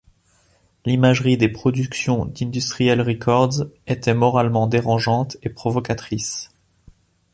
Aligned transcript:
L'imagerie 0.83 1.37
des 1.37 1.47
productions 1.47 2.25
d'Industrial 2.25 2.99
Records 3.01 3.67
était 3.85 4.15
moralement 4.15 4.65
dérangeante 4.65 5.37
et 5.43 5.49
provocatrice. 5.49 6.49